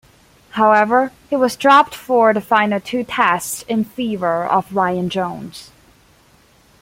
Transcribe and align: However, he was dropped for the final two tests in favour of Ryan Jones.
However, 0.57 1.11
he 1.29 1.35
was 1.35 1.55
dropped 1.55 1.93
for 1.93 2.33
the 2.33 2.41
final 2.41 2.79
two 2.79 3.03
tests 3.03 3.61
in 3.67 3.83
favour 3.83 4.43
of 4.47 4.73
Ryan 4.75 5.11
Jones. 5.11 5.69